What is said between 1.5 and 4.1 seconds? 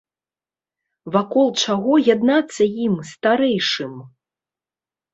чаго яднацца ім, старэйшым?